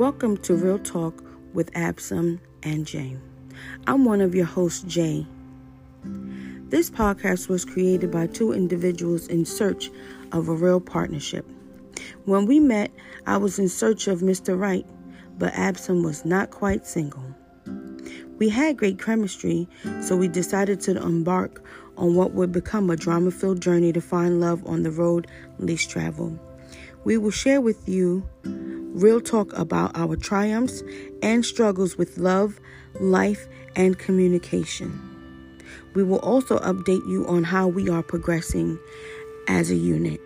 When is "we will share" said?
27.04-27.60